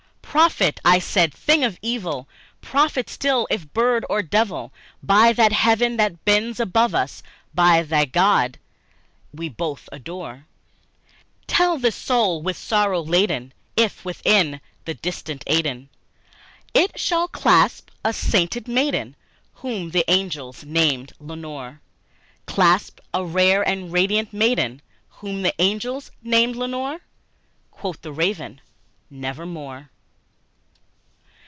"Prophet," 0.21 0.79
said 1.01 1.25
I, 1.35 1.37
"thing 1.37 1.65
of 1.65 1.77
evil! 1.81 2.25
prophet 2.61 3.09
still 3.09 3.47
if 3.49 3.73
bird 3.73 4.05
or 4.09 4.21
devil! 4.21 4.71
By 5.03 5.33
that 5.33 5.51
heaven 5.51 5.97
that 5.97 6.23
bends 6.23 6.57
above 6.57 6.95
us 6.95 7.21
by 7.53 7.83
that 7.83 8.13
God 8.13 8.57
we 9.33 9.49
both 9.49 9.89
adore 9.91 10.45
Tell 11.47 11.77
this 11.77 11.97
soul, 11.97 12.41
with 12.41 12.55
sorrow 12.55 13.01
laden, 13.01 13.53
if, 13.75 14.05
within 14.05 14.61
the 14.85 14.93
distant 14.93 15.43
Aiden 15.47 15.89
It 16.73 16.97
shall 16.97 17.27
clasp 17.27 17.89
a 18.05 18.13
sainted 18.13 18.69
maiden, 18.69 19.17
whom 19.55 19.89
the 19.91 20.09
angels 20.09 20.63
name 20.63 21.07
Lenore! 21.19 21.81
Clasp 22.45 23.01
a 23.13 23.25
rare 23.25 23.67
and 23.67 23.91
radiant 23.91 24.31
maiden, 24.31 24.81
whom 25.09 25.41
the 25.41 25.53
angels 25.59 26.09
name 26.23 26.53
Lenore?" 26.53 27.01
Quoth 27.69 28.01
the 28.01 28.13
Raven, 28.13 28.61
"Nevermore." 29.09 29.89